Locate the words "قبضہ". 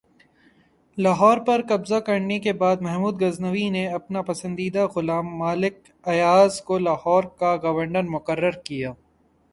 1.69-1.99